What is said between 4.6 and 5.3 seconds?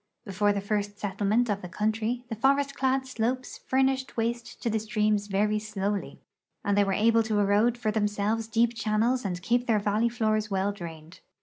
to the streams